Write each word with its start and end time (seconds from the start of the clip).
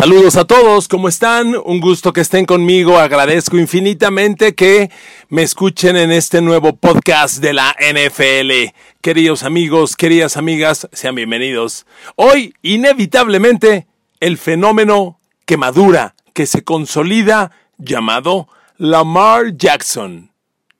Saludos 0.00 0.36
a 0.36 0.46
todos, 0.46 0.88
¿cómo 0.88 1.08
están? 1.08 1.54
Un 1.62 1.78
gusto 1.78 2.14
que 2.14 2.22
estén 2.22 2.46
conmigo. 2.46 2.96
Agradezco 2.96 3.58
infinitamente 3.58 4.54
que 4.54 4.90
me 5.28 5.42
escuchen 5.42 5.94
en 5.94 6.10
este 6.10 6.40
nuevo 6.40 6.74
podcast 6.74 7.36
de 7.42 7.52
la 7.52 7.76
NFL. 7.78 8.74
Queridos 9.02 9.42
amigos, 9.42 9.96
queridas 9.96 10.38
amigas, 10.38 10.88
sean 10.94 11.16
bienvenidos. 11.16 11.84
Hoy, 12.16 12.54
inevitablemente, 12.62 13.88
el 14.20 14.38
fenómeno 14.38 15.20
que 15.44 15.58
madura, 15.58 16.14
que 16.32 16.46
se 16.46 16.64
consolida, 16.64 17.50
llamado 17.76 18.48
Lamar 18.78 19.54
Jackson. 19.54 20.29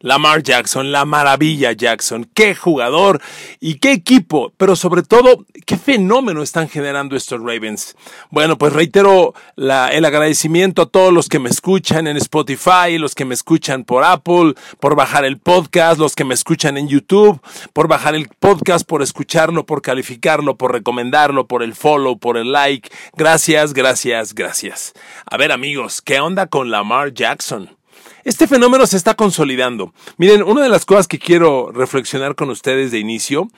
Lamar 0.02 0.42
Jackson, 0.42 0.92
la 0.92 1.04
maravilla 1.04 1.72
Jackson, 1.72 2.28
qué 2.32 2.54
jugador 2.54 3.20
y 3.60 3.74
qué 3.74 3.92
equipo, 3.92 4.50
pero 4.56 4.74
sobre 4.74 5.02
todo, 5.02 5.44
qué 5.66 5.76
fenómeno 5.76 6.42
están 6.42 6.70
generando 6.70 7.16
estos 7.16 7.40
Ravens. 7.40 7.96
Bueno, 8.30 8.56
pues 8.56 8.72
reitero 8.72 9.34
el 9.56 10.04
agradecimiento 10.04 10.82
a 10.82 10.86
todos 10.86 11.12
los 11.12 11.28
que 11.28 11.38
me 11.38 11.50
escuchan 11.50 12.06
en 12.06 12.16
Spotify, 12.16 12.96
los 12.98 13.14
que 13.14 13.26
me 13.26 13.34
escuchan 13.34 13.84
por 13.84 14.02
Apple, 14.02 14.54
por 14.80 14.96
bajar 14.96 15.26
el 15.26 15.38
podcast, 15.38 15.98
los 15.98 16.16
que 16.16 16.24
me 16.24 16.32
escuchan 16.32 16.78
en 16.78 16.88
YouTube, 16.88 17.40
por 17.74 17.86
bajar 17.86 18.14
el 18.14 18.28
podcast, 18.28 18.86
por 18.86 19.02
escucharlo, 19.02 19.66
por 19.66 19.82
calificarlo, 19.82 20.56
por 20.56 20.72
recomendarlo, 20.72 21.46
por 21.46 21.62
el 21.62 21.74
follow, 21.74 22.18
por 22.18 22.38
el 22.38 22.52
like. 22.52 22.88
Gracias, 23.16 23.74
gracias, 23.74 24.34
gracias. 24.34 24.94
A 25.26 25.36
ver 25.36 25.52
amigos, 25.52 26.00
¿qué 26.00 26.20
onda 26.20 26.46
con 26.46 26.70
Lamar 26.70 27.12
Jackson? 27.12 27.79
Este 28.24 28.46
fenómeno 28.46 28.86
se 28.86 28.96
está 28.96 29.14
consolidando. 29.14 29.92
Miren, 30.16 30.42
una 30.42 30.62
de 30.62 30.68
las 30.68 30.84
cosas 30.84 31.08
que 31.08 31.18
quiero 31.18 31.70
reflexionar 31.72 32.34
con 32.34 32.50
ustedes 32.50 32.90
de 32.90 32.98
inicio, 32.98 33.48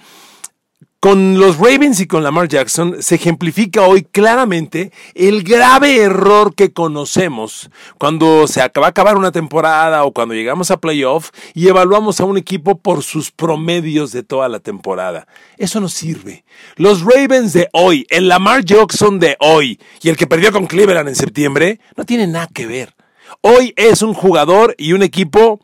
con 1.02 1.40
los 1.40 1.58
Ravens 1.58 1.98
y 1.98 2.06
con 2.06 2.22
Lamar 2.22 2.46
Jackson 2.46 3.02
se 3.02 3.16
ejemplifica 3.16 3.82
hoy 3.82 4.04
claramente 4.04 4.92
el 5.16 5.42
grave 5.42 5.96
error 5.96 6.54
que 6.54 6.72
conocemos 6.72 7.70
cuando 7.98 8.46
se 8.46 8.62
acaba 8.62 8.86
a 8.86 8.90
acabar 8.90 9.16
una 9.16 9.32
temporada 9.32 10.04
o 10.04 10.12
cuando 10.12 10.34
llegamos 10.34 10.70
a 10.70 10.76
playoff 10.76 11.30
y 11.54 11.66
evaluamos 11.66 12.20
a 12.20 12.24
un 12.24 12.38
equipo 12.38 12.78
por 12.78 13.02
sus 13.02 13.32
promedios 13.32 14.12
de 14.12 14.22
toda 14.22 14.48
la 14.48 14.60
temporada. 14.60 15.26
Eso 15.58 15.80
no 15.80 15.88
sirve. 15.88 16.44
Los 16.76 17.00
Ravens 17.02 17.52
de 17.52 17.68
hoy, 17.72 18.06
el 18.08 18.28
Lamar 18.28 18.64
Jackson 18.64 19.18
de 19.18 19.36
hoy 19.40 19.80
y 20.02 20.08
el 20.08 20.16
que 20.16 20.28
perdió 20.28 20.52
con 20.52 20.68
Cleveland 20.68 21.08
en 21.08 21.16
septiembre 21.16 21.80
no 21.96 22.04
tienen 22.04 22.30
nada 22.30 22.48
que 22.54 22.66
ver. 22.68 22.94
Hoy 23.44 23.74
es 23.76 24.02
un 24.02 24.14
jugador 24.14 24.76
y 24.78 24.92
un 24.92 25.02
equipo, 25.02 25.58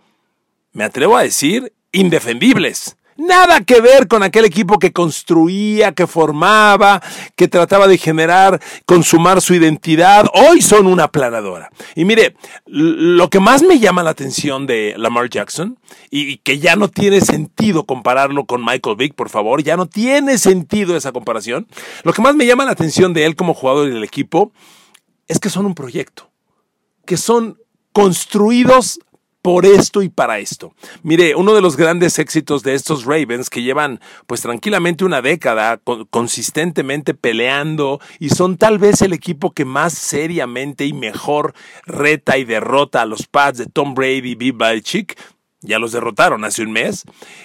me 0.73 0.83
atrevo 0.83 1.17
a 1.17 1.23
decir, 1.23 1.73
indefendibles. 1.93 2.97
Nada 3.17 3.61
que 3.61 3.81
ver 3.81 4.09
con 4.09 4.25
aquel 4.25 4.45
equipo 4.45 4.81
que 4.81 4.93
construía, 4.93 5.93
que 5.93 6.09
formaba, 6.09 7.01
que 7.37 7.47
trataba 7.47 7.87
de 7.87 7.97
generar, 7.97 8.61
consumar 8.85 9.41
su 9.41 9.55
identidad. 9.55 10.27
Hoy 10.35 10.61
son 10.61 10.89
una 10.89 11.05
aplanadora. 11.05 11.71
Y 11.95 12.05
mire, 12.05 12.35
lo 12.67 13.31
que 13.31 13.39
más 13.39 13.63
me 13.63 13.79
llama 13.79 14.03
la 14.03 14.11
atención 14.11 14.67
de 14.67 14.95
Lamar 14.97 15.31
Jackson, 15.31 15.79
y 16.11 16.39
que 16.39 16.59
ya 16.59 16.75
no 16.75 16.89
tiene 16.89 17.21
sentido 17.21 17.85
compararlo 17.85 18.45
con 18.45 18.65
Michael 18.65 18.97
Vick, 18.97 19.15
por 19.15 19.29
favor, 19.29 19.63
ya 19.63 19.77
no 19.77 19.87
tiene 19.87 20.37
sentido 20.37 20.97
esa 20.97 21.13
comparación. 21.13 21.69
Lo 22.03 22.13
que 22.13 22.23
más 22.23 22.35
me 22.35 22.47
llama 22.47 22.65
la 22.65 22.73
atención 22.73 23.15
de 23.15 23.25
él 23.25 23.37
como 23.37 23.55
jugador 23.55 23.87
y 23.87 23.93
del 23.93 24.03
equipo 24.03 24.51
es 25.29 25.39
que 25.39 25.49
son 25.49 25.65
un 25.65 25.77
proyecto, 25.77 26.29
que 27.05 27.17
son 27.17 27.57
construidos 27.99 29.01
por 29.43 29.67
esto 29.67 30.03
y 30.03 30.09
para 30.09 30.39
esto. 30.39 30.73
Mire, 31.03 31.35
uno 31.35 31.53
de 31.53 31.61
los 31.61 31.77
grandes 31.77 32.21
éxitos 32.21 32.63
de 32.63 32.75
estos 32.75 33.05
Ravens 33.07 33.51
que 33.51 33.63
llevan 33.63 33.99
pues 34.29 34.41
tranquilamente 34.41 35.05
una 35.05 35.21
década 35.21 35.81
consistentemente 36.11 37.15
peleando 37.15 38.01
y 38.21 38.29
son 38.29 38.57
tal 38.57 38.79
vez 38.79 39.03
el 39.03 39.13
equipo 39.13 39.51
que 39.51 39.65
más 39.65 39.95
seriamente 39.95 40.87
y 40.87 40.93
mejor 40.93 41.55
reta 41.87 42.39
y 42.39 42.45
derrota 42.45 43.03
a 43.03 43.07
los 43.07 43.27
Pats 43.27 43.59
de 43.59 43.67
Tom 43.67 43.95
Brady 43.95 44.31
y 44.31 44.35
Bill 44.37 44.53
Belichick. 44.53 45.19
Ya 45.63 45.81
los 45.81 45.91
derrotaron 45.91 46.45
hace 46.45 46.63
un 46.63 46.71
mes. 46.71 47.03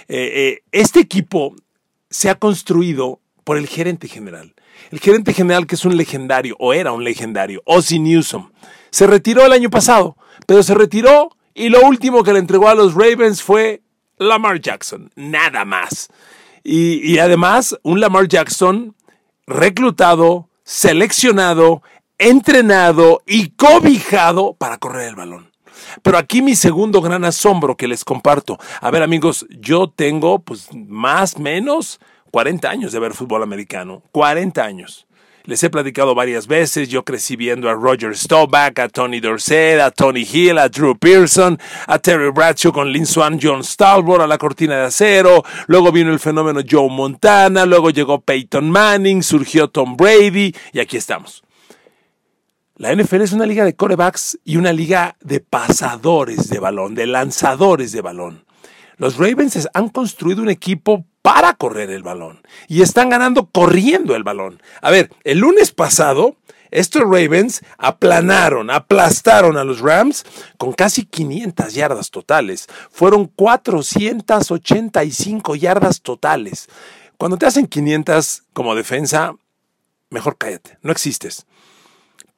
Eh, 0.07 0.31
eh, 0.35 0.63
este 0.71 0.99
equipo 0.99 1.55
se 2.11 2.29
ha 2.29 2.35
construido 2.35 3.21
por 3.43 3.57
el 3.57 3.65
gerente 3.65 4.07
general. 4.07 4.53
El 4.91 4.99
gerente 4.99 5.33
general 5.33 5.65
que 5.65 5.73
es 5.73 5.83
un 5.83 5.97
legendario, 5.97 6.55
o 6.59 6.75
era 6.75 6.91
un 6.91 7.03
legendario, 7.03 7.63
Ozzy 7.65 7.97
Newsom. 7.97 8.51
Se 8.91 9.07
retiró 9.07 9.43
el 9.43 9.51
año 9.51 9.71
pasado 9.71 10.15
se 10.61 10.75
retiró 10.75 11.29
y 11.55 11.69
lo 11.69 11.81
último 11.81 12.23
que 12.23 12.33
le 12.33 12.39
entregó 12.39 12.67
a 12.67 12.75
los 12.75 12.93
Ravens 12.93 13.41
fue 13.41 13.81
Lamar 14.17 14.59
Jackson, 14.59 15.11
nada 15.15 15.65
más. 15.65 16.09
Y, 16.63 17.17
además, 17.17 17.77
un 17.83 17.99
Lamar 17.99 18.27
Jackson 18.27 18.95
reclutado, 19.45 20.49
seleccionado, 20.63 21.83
entrenado 22.17 23.21
y 23.27 23.49
cobijado 23.49 24.53
para 24.53 24.77
correr 24.77 25.09
el 25.09 25.15
balón. 25.15 25.51
Pero 26.01 26.17
aquí 26.17 26.41
mi 26.41 26.55
segundo 26.55 27.01
gran 27.01 27.25
asombro 27.25 27.75
que 27.75 27.87
les 27.87 28.05
comparto. 28.05 28.57
A 28.79 28.89
ver 28.91 29.03
amigos, 29.03 29.45
yo 29.49 29.89
tengo 29.89 30.39
pues 30.39 30.69
más 30.73 31.37
menos 31.37 31.99
40 32.31 32.69
años 32.69 32.91
de 32.93 32.99
ver 32.99 33.13
fútbol 33.13 33.43
americano. 33.43 34.01
40 34.11 34.63
años. 34.63 35.05
Les 35.45 35.61
he 35.61 35.69
platicado 35.69 36.15
varias 36.15 36.47
veces, 36.47 36.87
yo 36.87 37.03
crecí 37.03 37.35
viendo 37.35 37.69
a 37.69 37.73
Roger 37.73 38.15
Staubach, 38.15 38.79
a 38.79 38.87
Tony 38.87 39.19
Dorsett, 39.19 39.81
a 39.81 39.91
Tony 39.91 40.21
Hill, 40.21 40.57
a 40.57 40.69
Drew 40.69 40.97
Pearson, 40.97 41.59
a 41.85 41.99
Terry 41.99 42.31
Bradshaw 42.31 42.71
con 42.71 42.89
Lin 42.93 43.05
Swan, 43.05 43.37
John 43.41 43.61
Stalbor, 43.61 44.21
a 44.21 44.27
la 44.27 44.37
cortina 44.37 44.77
de 44.77 44.85
acero, 44.85 45.43
luego 45.67 45.91
vino 45.91 46.13
el 46.13 46.19
fenómeno 46.19 46.61
Joe 46.65 46.89
Montana, 46.89 47.65
luego 47.65 47.89
llegó 47.89 48.21
Peyton 48.21 48.71
Manning, 48.71 49.21
surgió 49.21 49.67
Tom 49.67 49.97
Brady 49.97 50.55
y 50.71 50.79
aquí 50.79 50.95
estamos. 50.95 51.43
La 52.77 52.95
NFL 52.95 53.23
es 53.23 53.33
una 53.33 53.45
liga 53.45 53.65
de 53.65 53.75
corebacks 53.75 54.39
y 54.45 54.55
una 54.55 54.71
liga 54.71 55.17
de 55.19 55.41
pasadores 55.41 56.47
de 56.47 56.59
balón, 56.59 56.95
de 56.95 57.05
lanzadores 57.05 57.91
de 57.91 57.99
balón. 57.99 58.45
Los 58.95 59.17
Ravens 59.17 59.67
han 59.73 59.89
construido 59.89 60.41
un 60.41 60.49
equipo 60.49 61.05
para 61.23 61.55
correr 61.55 61.89
el 61.89 62.03
balón. 62.03 62.43
Y 62.67 62.83
están 62.83 63.09
ganando 63.09 63.47
corriendo 63.47 64.15
el 64.15 64.23
balón. 64.23 64.61
A 64.81 64.91
ver, 64.91 65.09
el 65.23 65.39
lunes 65.39 65.71
pasado, 65.71 66.35
estos 66.69 67.01
Ravens 67.01 67.63
aplanaron, 67.77 68.69
aplastaron 68.69 69.57
a 69.57 69.63
los 69.63 69.79
Rams 69.79 70.23
con 70.57 70.73
casi 70.73 71.05
500 71.05 71.73
yardas 71.73 72.11
totales. 72.11 72.67
Fueron 72.91 73.27
485 73.27 75.55
yardas 75.55 76.01
totales. 76.01 76.67
Cuando 77.17 77.37
te 77.37 77.45
hacen 77.45 77.67
500 77.67 78.43
como 78.51 78.75
defensa, 78.75 79.33
mejor 80.09 80.37
cállate, 80.37 80.77
no 80.81 80.91
existes. 80.91 81.45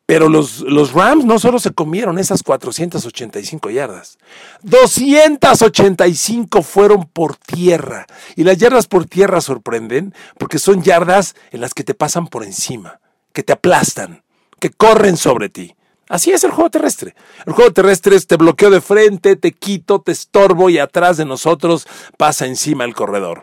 Pero 0.06 0.30
los, 0.30 0.60
los, 0.60 0.94
Rams 0.94 1.26
no 1.26 1.40
solo 1.40 1.58
se 1.58 1.72
comieron 1.72 2.20
esas 2.20 2.44
485 2.44 3.72
yardas, 3.72 4.20
285 4.62 6.62
fueron 6.62 7.06
por 7.06 7.38
tierra. 7.38 8.06
Y 8.36 8.44
las 8.44 8.58
yardas 8.58 8.86
por 8.86 9.06
tierra 9.06 9.42
sorprenden 9.42 10.14
porque 10.38 10.60
son 10.60 10.84
yardas 10.84 11.36
en 11.52 11.62
las 11.62 11.74
que 11.74 11.84
te 11.84 11.96
pasan 11.96 12.28
por 12.28 12.44
encima, 12.44 13.00
que 13.34 13.42
te 13.42 13.54
aplastan, 13.54 14.22
que 14.60 14.70
corren 14.70 15.18
sobre 15.18 15.50
ti. 15.50 15.76
Así 16.08 16.32
es 16.32 16.44
el 16.44 16.52
juego 16.52 16.70
terrestre. 16.70 17.16
El 17.48 17.54
juego 17.54 17.74
terrestre 17.74 18.16
es 18.16 18.28
te 18.28 18.36
bloqueo 18.36 18.70
de 18.70 18.82
frente, 18.82 19.36
te 19.36 19.54
quito, 19.54 20.02
te 20.02 20.12
estorbo 20.12 20.70
y 20.70 20.78
atrás 20.78 21.18
de 21.18 21.26
nosotros 21.26 21.88
pasa 22.18 22.46
encima 22.46 22.86
el 22.86 22.94
corredor. 22.94 23.42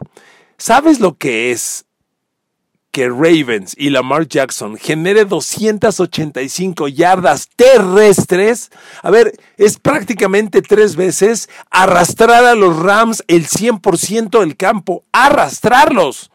¿Sabes 0.58 1.00
lo 1.00 1.18
que 1.18 1.50
es 1.50 1.86
que 2.92 3.08
Ravens 3.08 3.74
y 3.76 3.88
Lamar 3.88 4.28
Jackson 4.28 4.76
genere 4.76 5.24
285 5.24 6.88
yardas 6.88 7.48
terrestres, 7.56 8.70
a 9.02 9.10
ver, 9.10 9.32
es 9.56 9.78
prácticamente 9.78 10.60
tres 10.60 10.94
veces 10.94 11.48
arrastrar 11.70 12.44
a 12.44 12.54
los 12.54 12.78
Rams 12.78 13.24
el 13.28 13.48
100% 13.48 14.40
del 14.40 14.56
campo, 14.56 15.04
arrastrarlos. 15.10 16.30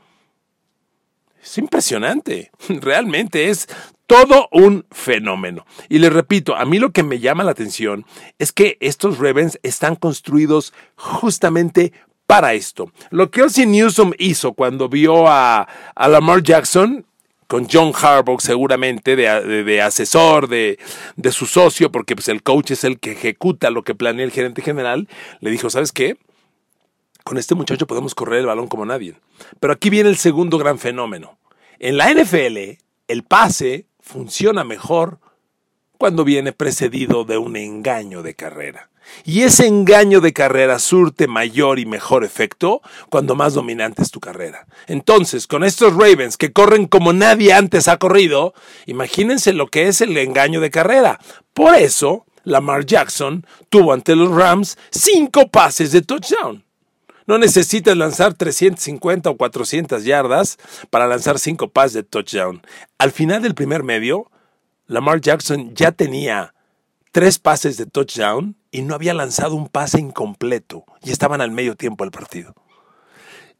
Es 1.41 1.57
impresionante, 1.59 2.51
realmente 2.67 3.49
es 3.49 3.69
Todo 4.07 4.47
un 4.53 4.85
fenómeno. 4.89 5.65
Y 5.89 5.99
les 5.99 6.13
repito, 6.13 6.55
a 6.55 6.63
mí 6.63 6.79
lo 6.79 6.91
que 6.91 7.03
me 7.03 7.19
llama 7.19 7.43
la 7.43 7.51
atención 7.51 8.05
es 8.39 8.53
que 8.53 8.77
estos 8.79 9.17
Ravens 9.17 9.59
están 9.63 9.97
construidos 9.97 10.73
justamente 10.95 11.91
para 12.27 12.53
esto. 12.53 12.91
Lo 13.09 13.31
que 13.31 13.41
Ozzy 13.41 13.65
Newsom 13.65 14.11
hizo 14.19 14.53
cuando 14.53 14.89
vio 14.89 15.27
a, 15.27 15.67
Lamar 15.95 16.43
Jackson 16.43 17.05
con 17.47 17.67
John 17.71 17.93
Harbaugh 17.95 18.41
seguramente 18.41 19.15
de, 19.15 19.81
asesor 19.81 20.49
de, 20.49 20.77
de, 21.15 21.31
su 21.31 21.45
socio, 21.45 21.89
porque 21.89 22.15
pues 22.15 22.27
el 22.27 22.43
coach 22.43 22.71
es 22.71 22.83
el 22.83 22.99
que 22.99 23.13
ejecuta 23.13 23.71
lo 23.71 23.83
que 23.83 23.95
planea 23.95 24.25
el 24.25 24.31
gerente 24.31 24.61
general, 24.61 25.07
le 25.39 25.49
dijo, 25.49 25.69
¿sabes 25.69 25.93
qué? 25.93 26.17
Con 27.23 27.37
este 27.37 27.55
muchacho 27.55 27.87
podemos 27.87 28.13
correr 28.13 28.41
el 28.41 28.45
balón 28.45 28.67
como 28.67 28.85
nadie. 28.85 29.15
Pero 29.61 29.73
aquí 29.73 29.89
viene 29.89 30.09
el 30.09 30.17
segundo 30.17 30.57
gran 30.57 30.77
fenómeno. 30.77 31.37
En 31.79 31.97
la 31.97 32.13
NFL, 32.13 32.77
el 33.07 33.23
pase 33.23 33.85
funciona 34.01 34.65
mejor 34.65 35.19
cuando 35.97 36.25
viene 36.25 36.51
precedido 36.51 37.23
de 37.23 37.37
un 37.37 37.55
engaño 37.55 38.23
de 38.23 38.35
carrera. 38.35 38.89
Y 39.23 39.43
ese 39.43 39.67
engaño 39.67 40.21
de 40.21 40.33
carrera 40.33 40.79
surte 40.79 41.27
mayor 41.27 41.79
y 41.79 41.85
mejor 41.85 42.23
efecto 42.23 42.81
cuando 43.09 43.35
más 43.35 43.53
dominante 43.53 44.01
es 44.01 44.11
tu 44.11 44.19
carrera. 44.19 44.67
Entonces, 44.87 45.47
con 45.47 45.63
estos 45.63 45.93
Ravens 45.93 46.37
que 46.37 46.53
corren 46.53 46.87
como 46.87 47.13
nadie 47.13 47.53
antes 47.53 47.87
ha 47.87 47.97
corrido, 47.97 48.53
imagínense 48.85 49.53
lo 49.53 49.67
que 49.67 49.87
es 49.87 50.01
el 50.01 50.17
engaño 50.17 50.61
de 50.61 50.71
carrera. 50.71 51.19
Por 51.53 51.75
eso, 51.75 52.25
Lamar 52.43 52.85
Jackson 52.85 53.45
tuvo 53.69 53.93
ante 53.93 54.15
los 54.15 54.31
Rams 54.31 54.77
cinco 54.91 55.49
pases 55.49 55.91
de 55.91 56.01
touchdown. 56.01 56.63
No 57.25 57.37
necesitas 57.37 57.97
lanzar 57.97 58.33
350 58.35 59.29
o 59.29 59.35
400 59.35 60.05
yardas 60.05 60.57
para 60.89 61.07
lanzar 61.07 61.39
cinco 61.39 61.67
pases 61.67 61.93
de 61.93 62.03
touchdown. 62.03 62.61
Al 62.97 63.11
final 63.11 63.41
del 63.41 63.53
primer 63.53 63.83
medio, 63.83 64.31
Lamar 64.85 65.19
Jackson 65.19 65.75
ya 65.75 65.91
tenía 65.91 66.53
tres 67.11 67.37
pases 67.37 67.75
de 67.77 67.85
touchdown 67.85 68.55
y 68.71 68.81
no 68.81 68.95
había 68.95 69.13
lanzado 69.13 69.55
un 69.55 69.67
pase 69.67 69.99
incompleto 69.99 70.85
y 71.03 71.11
estaban 71.11 71.41
al 71.41 71.51
medio 71.51 71.75
tiempo 71.75 72.03
del 72.03 72.11
partido. 72.11 72.53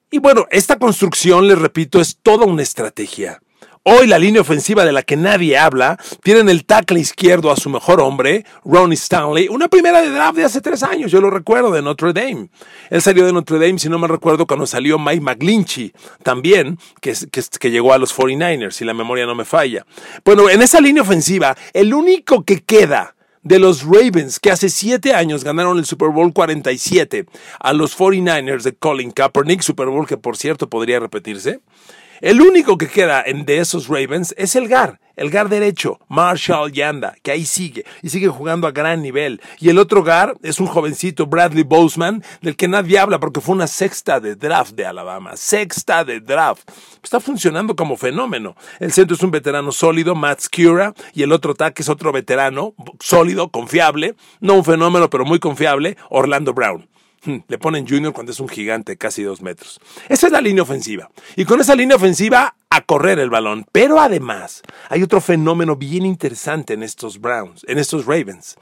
Y 0.10 0.20
bueno, 0.20 0.46
esta 0.52 0.80
construcción, 0.80 1.48
les 1.48 1.60
repito, 1.60 2.00
es 2.00 2.18
toda 2.22 2.46
una 2.46 2.64
estrategia. 2.64 3.42
Hoy 3.90 4.06
la 4.06 4.20
línea 4.20 4.42
ofensiva 4.42 4.84
de 4.84 4.92
la 4.92 5.02
que 5.02 5.16
nadie 5.16 5.58
habla 5.58 5.98
tiene 6.22 6.42
en 6.42 6.50
el 6.50 6.66
tackle 6.66 7.00
izquierdo 7.00 7.52
a 7.52 7.56
su 7.56 7.70
mejor 7.70 8.02
hombre, 8.02 8.46
Ronnie 8.66 8.96
Stanley, 8.96 9.48
una 9.48 9.70
primera 9.70 10.02
de 10.02 10.10
draft 10.10 10.36
de 10.36 10.44
hace 10.44 10.60
tres 10.60 10.84
años, 10.84 11.10
yo 11.10 11.22
lo 11.22 11.30
recuerdo, 11.30 11.72
de 11.72 11.82
Notre 11.82 12.12
Dame. 12.12 12.50
Él 12.90 13.02
salió 13.02 13.26
de 13.26 13.32
Notre 13.32 13.60
Dame, 13.60 13.80
si 13.80 13.88
no 13.88 13.98
me 13.98 14.10
recuerdo, 14.10 14.46
cuando 14.46 14.68
salió 14.68 15.00
Mike 15.00 15.22
McGlinchey, 15.22 15.94
también, 16.22 16.78
que, 17.00 17.14
que, 17.32 17.42
que 17.60 17.72
llegó 17.72 17.94
a 17.94 17.98
los 17.98 18.14
49ers, 18.14 18.72
si 18.72 18.84
la 18.84 18.94
memoria 18.94 19.26
no 19.26 19.36
me 19.36 19.46
falla. 19.46 19.86
Bueno, 20.26 20.50
en 20.50 20.62
esa 20.62 20.82
línea 20.82 21.04
ofensiva, 21.04 21.56
el 21.72 21.94
único 21.94 22.44
que 22.44 22.62
queda 22.64 23.16
de 23.48 23.60
los 23.60 23.84
Ravens, 23.84 24.40
que 24.40 24.52
hace 24.52 24.70
siete 24.70 25.14
años 25.14 25.44
ganaron 25.44 25.78
el 25.78 25.86
Super 25.86 26.10
Bowl 26.10 26.34
47 26.34 27.26
a 27.60 27.74
los 27.74 27.98
49ers 27.98 28.64
de 28.64 28.74
Colin 28.76 29.12
Kaepernick, 29.12 29.62
Super 29.62 29.88
Bowl 29.88 30.06
que 30.06 30.18
por 30.18 30.36
cierto 30.36 30.70
podría 30.70 31.00
repetirse. 31.00 31.62
El 32.20 32.42
único 32.42 32.78
que 32.78 32.88
queda 32.88 33.24
en 33.26 33.46
de 33.46 33.60
esos 33.60 33.88
Ravens 33.88 34.34
es 34.38 34.56
el 34.56 34.68
GAR, 34.68 35.00
el 35.18 35.32
GAR 35.32 35.50
derecho, 35.50 36.00
Marshall 36.08 36.72
Yanda, 36.72 37.16
que 37.22 37.32
ahí 37.32 37.44
sigue 37.44 37.86
y 38.02 38.10
sigue 38.10 38.30
jugando 38.30 38.68
a 38.68 38.72
gran 38.72 39.02
nivel. 39.02 39.42
Y 39.60 39.70
el 39.70 39.80
otro 39.80 40.04
GAR 40.04 40.38
es 40.44 40.60
un 40.60 40.68
jovencito, 40.68 41.26
Bradley 41.26 41.64
Boseman, 41.64 42.24
del 42.42 42.56
que 42.56 42.68
nadie 42.68 43.00
habla 43.00 43.20
porque 43.20 43.42
fue 43.42 43.56
una 43.56 43.68
sexta 43.68 44.20
de 44.20 44.36
draft 44.36 44.76
de 44.76 44.86
Alabama, 44.86 45.36
sexta 45.36 46.06
de 46.06 46.22
draft. 46.22 46.70
Está 47.04 47.20
funcionando 47.20 47.76
como 47.76 47.98
fenómeno. 47.98 48.56
El 48.80 48.94
centro 48.94 49.16
es 49.16 49.24
un 49.24 49.32
veterano 49.32 49.72
sólido, 49.72 50.16
Matt 50.16 50.42
Skura, 50.42 50.94
y 51.14 51.24
el 51.24 51.32
otro 51.32 51.56
tack 51.56 51.80
es 51.80 51.90
otro 51.90 52.12
veterano 52.12 52.76
sólido, 53.00 53.50
confiable, 53.50 54.16
no 54.40 54.54
un 54.54 54.64
fenómeno, 54.64 55.10
pero 55.10 55.26
muy 55.26 55.40
confiable, 55.40 55.98
Orlando 56.10 56.54
Brown. 56.54 56.88
Le 57.48 57.58
ponen 57.58 57.88
Junior 57.88 58.14
cuando 58.14 58.32
es 58.32 58.40
un 58.40 58.48
gigante, 58.48 58.98
casi 58.98 59.24
dos 59.24 59.42
metros. 59.42 59.80
Esa 60.10 60.28
es 60.28 60.34
la 60.34 60.42
línea 60.42 60.64
ofensiva. 60.64 61.10
Y 61.36 61.46
con 61.46 61.62
esa 61.62 61.76
línea 61.76 61.98
ofensiva, 61.98 62.56
a 62.70 62.82
correr 62.82 63.20
el 63.20 63.30
balón. 63.30 63.66
Pero 63.72 64.00
además, 64.00 64.62
hay 64.90 65.04
otro 65.04 65.22
fenómeno 65.22 65.76
bien 65.76 66.06
interesante 66.06 66.74
en 66.74 66.84
estos 66.84 67.20
Browns, 67.20 67.64
en 67.68 67.78
estos 67.78 68.06
Ravens. 68.06 68.56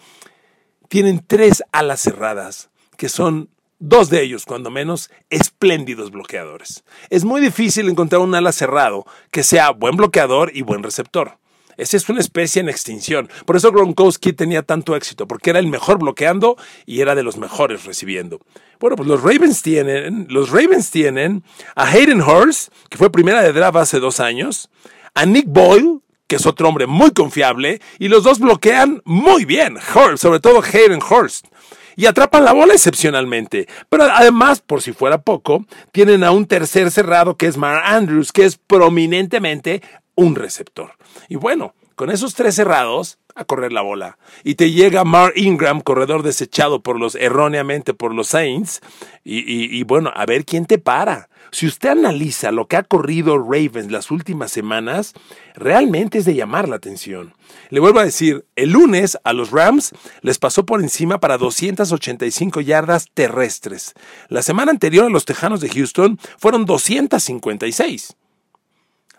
Tienen 0.90 1.24
tres 1.26 1.64
alas 1.72 2.02
cerradas, 2.02 2.70
que 2.98 3.10
son 3.10 3.50
dos 3.80 4.10
de 4.10 4.22
ellos, 4.22 4.46
cuando 4.46 4.70
menos, 4.72 5.10
espléndidos 5.30 6.12
bloqueadores. 6.12 6.84
Es 7.10 7.26
muy 7.26 7.42
difícil 7.42 7.90
encontrar 7.90 8.22
un 8.22 8.36
ala 8.36 8.52
cerrado 8.52 9.06
que 9.32 9.44
sea 9.44 9.72
buen 9.72 9.96
bloqueador 9.96 10.52
y 10.54 10.62
buen 10.62 10.84
receptor. 10.84 11.38
Esa 11.78 11.98
es 11.98 12.10
una 12.10 12.20
especie 12.20 12.62
en 12.62 12.70
extinción. 12.70 13.30
Por 13.46 13.56
eso 13.56 13.72
Gronkowski 13.72 14.34
tenía 14.34 14.64
tanto 14.64 14.96
éxito, 14.96 15.28
porque 15.28 15.50
era 15.50 15.60
el 15.60 15.68
mejor 15.68 16.00
bloqueando 16.00 16.58
y 16.86 17.02
era 17.02 17.16
de 17.16 17.24
los 17.24 17.38
mejores 17.38 17.86
recibiendo. 17.86 18.40
Bueno, 18.80 18.96
pues 18.96 19.08
los 19.08 19.22
Ravens 19.22 19.62
tienen, 19.62 20.28
los 20.30 20.50
Ravens 20.50 20.92
tienen 20.92 21.44
a 21.76 21.88
Hayden 21.88 22.22
Hurst, 22.22 22.72
que 22.90 22.98
fue 22.98 23.12
primera 23.12 23.42
de 23.42 23.54
draft 23.54 23.78
hace 23.78 24.00
dos 24.00 24.20
años, 24.20 24.70
a 25.14 25.26
Nick 25.26 25.46
Boyle, 25.48 26.00
que 26.28 26.38
es 26.38 26.46
otro 26.46 26.68
hombre 26.68 26.88
muy 26.88 27.12
confiable, 27.12 27.82
y 28.00 28.08
los 28.08 28.24
dos 28.24 28.40
bloquean 28.40 29.02
muy 29.06 29.46
bien, 29.46 29.78
Hurst, 29.78 30.24
sobre 30.24 30.40
todo 30.40 30.62
Hayden 30.62 31.02
Hurst 31.02 31.48
y 31.96 32.06
atrapan 32.06 32.44
la 32.44 32.54
bola 32.54 32.74
excepcionalmente. 32.74 33.68
Pero 33.90 34.04
además, 34.04 34.62
por 34.62 34.82
si 34.82 34.92
fuera 34.92 35.22
poco, 35.22 35.66
tienen 35.92 36.24
a 36.24 36.32
un 36.32 36.46
tercer 36.46 36.92
cerrado 36.92 37.38
que 37.38 37.48
es 37.48 37.58
Mar 37.58 37.82
Andrews, 37.86 38.32
que 38.32 38.46
es 38.46 38.58
prominentemente 38.58 39.82
un 40.16 40.36
receptor. 40.36 40.94
Y 41.30 41.36
bueno, 41.36 41.74
con 41.96 42.10
esos 42.10 42.34
tres 42.34 42.56
cerrados, 42.56 43.20
a 43.36 43.44
correr 43.44 43.74
la 43.74 43.82
bola. 43.82 44.18
Y 44.44 44.56
te 44.56 44.72
llega 44.72 45.04
Mark 45.04 45.34
Ingram, 45.36 45.82
corredor 45.82 46.24
desechado 46.24 46.82
por 46.82 46.98
los, 46.98 47.16
erróneamente 47.16 47.94
por 47.94 48.14
los 48.14 48.28
Saints. 48.28 48.82
Y, 49.24 49.84
bueno, 49.84 50.12
a 50.16 50.26
ver 50.26 50.46
quién 50.46 50.66
te 50.66 50.78
para. 50.78 51.30
Si 51.52 51.68
usted 51.68 51.90
analiza 51.90 52.52
lo 52.52 52.68
que 52.68 52.78
ha 52.78 52.84
corrido 52.84 53.38
Ravens 53.38 53.92
las 53.92 54.10
últimas 54.10 54.52
semanas, 54.52 55.14
realmente 55.54 56.18
es 56.18 56.26
de 56.26 56.36
llamar 56.36 56.68
la 56.68 56.78
atención. 56.78 57.34
Le 57.70 57.80
vuelvo 57.80 58.00
a 58.00 58.06
decir, 58.06 58.46
el 58.56 58.72
lunes 58.72 59.18
a 59.24 59.34
los 59.34 59.52
Rams 59.52 59.94
les 60.22 60.40
pasó 60.40 60.66
por 60.66 60.82
encima 60.82 61.20
para 61.20 61.38
285 61.38 62.62
yardas 62.62 63.10
terrestres. 63.14 63.94
La 64.28 64.42
semana 64.42 64.72
anterior 64.72 65.06
a 65.06 65.10
los 65.10 65.26
Tejanos 65.26 65.62
de 65.62 65.70
Houston 65.70 66.20
fueron 66.38 66.66
256 66.66 68.16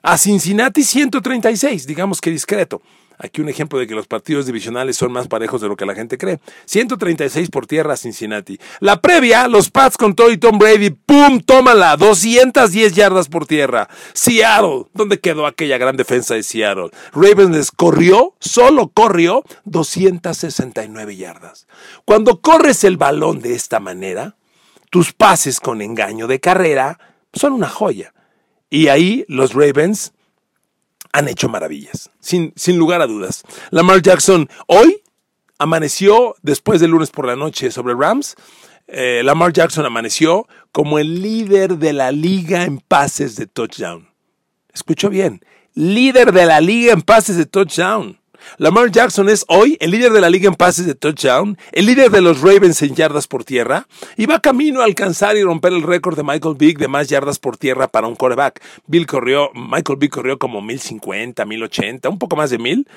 a 0.07 0.19
Cincinnati 0.19 0.85
136, 0.85 1.85
digamos 1.85 2.21
que 2.21 2.31
discreto. 2.31 2.81
Aquí 3.19 3.41
un 3.41 3.49
ejemplo 3.49 3.81
de 3.81 3.89
que 3.89 3.95
los 3.97 4.07
partidos 4.07 4.47
divisionales 4.47 4.97
son 4.97 5.11
más 5.11 5.27
parejos 5.27 5.61
de 5.61 5.67
lo 5.67 5.75
que 5.75 5.85
la 5.85 5.97
gente 5.97 6.17
cree. 6.17 6.39
136 6.67 7.51
por 7.51 7.67
tierra 7.67 7.95
a 7.95 7.97
Cincinnati. 7.97 8.57
La 8.79 9.01
previa, 9.01 9.49
los 9.49 9.69
Pats 9.69 9.97
con 9.97 10.15
Toy 10.15 10.39
Tom 10.39 10.59
Brady, 10.59 10.91
¡pum! 10.91 11.41
Tómala, 11.41 11.97
210 11.97 12.95
yardas 12.95 13.27
por 13.27 13.47
tierra. 13.47 13.89
Seattle, 14.13 14.85
¿dónde 14.95 15.19
quedó 15.19 15.45
aquella 15.45 15.77
gran 15.77 15.97
defensa 15.97 16.35
de 16.35 16.45
Seattle? 16.45 16.91
Ravens 17.13 17.73
corrió, 17.73 18.35
solo 18.39 18.93
corrió 18.95 19.43
269 19.65 21.17
yardas. 21.17 21.67
Cuando 22.05 22.41
corres 22.41 22.85
el 22.85 22.97
balón 22.97 23.41
de 23.41 23.55
esta 23.55 23.81
manera, 23.81 24.37
tus 24.91 25.13
pases 25.13 25.59
con 25.59 25.83
engaño 25.83 26.29
de 26.29 26.39
carrera 26.39 27.01
son 27.33 27.55
una 27.55 27.69
joya. 27.69 28.13
Y 28.71 28.89
ahí 28.89 29.25
los 29.29 29.55
Ravens 29.55 30.13
han 31.13 31.29
hecho 31.29 31.49
maravillas, 31.49 32.11
sin, 32.21 32.53
sin 32.57 32.79
lugar 32.79 33.01
a 33.01 33.07
dudas. 33.07 33.43
Lamar 33.71 34.03
Jackson 34.03 34.49
hoy 34.67 35.03
amaneció, 35.59 36.35
después 36.43 36.81
del 36.81 36.91
lunes 36.91 37.11
por 37.11 37.27
la 37.27 37.37
noche 37.37 37.71
sobre 37.71 37.95
Rams, 37.95 38.37
eh, 38.89 39.23
Lamar 39.25 39.53
Jackson 39.53 39.87
amaneció 39.87 40.47
como 40.73 40.99
el 40.99 41.23
líder 41.23 41.79
de 41.79 41.93
la 41.93 42.13
liga 42.13 42.65
en 42.65 42.79
pases 42.79 43.37
de 43.37 43.47
touchdown. 43.47 44.09
Escucho 44.73 45.09
bien, 45.09 45.41
líder 45.75 46.33
de 46.33 46.47
la 46.47 46.61
liga 46.61 46.93
en 46.93 47.03
pases 47.03 47.37
de 47.37 47.47
touchdown. 47.47 48.21
Lamar 48.59 48.91
Jackson 48.91 49.29
es 49.29 49.45
hoy 49.49 49.77
el 49.81 49.91
líder 49.91 50.13
de 50.13 50.21
la 50.21 50.31
liga 50.31 50.49
en 50.49 50.55
pases 50.55 50.87
de 50.87 50.95
touchdown, 50.95 51.59
el 51.73 51.87
líder 51.87 52.11
de 52.11 52.21
los 52.21 52.41
Ravens 52.41 52.81
en 52.83 52.95
yardas 52.95 53.27
por 53.27 53.45
tierra 53.45 53.87
y 54.17 54.27
va 54.27 54.41
camino 54.41 54.81
a 54.81 54.85
alcanzar 54.85 55.37
y 55.37 55.43
romper 55.43 55.73
el 55.73 55.83
récord 55.83 56.17
de 56.17 56.23
Michael 56.23 56.57
Vick 56.57 56.79
de 56.79 56.89
más 56.89 57.09
yardas 57.09 57.39
por 57.39 57.57
tierra 57.57 57.89
para 57.89 58.07
un 58.07 58.17
quarterback. 58.17 58.63
Bill 58.87 59.07
corrió, 59.07 59.51
Michael 59.55 59.99
Vick 59.99 60.13
corrió 60.13 60.39
como 60.39 60.63
1050, 60.63 61.45
1080, 61.45 62.09
un 62.09 62.19
poco 62.19 62.37
más 62.37 62.51
de 62.51 62.59
1000. 62.59 62.89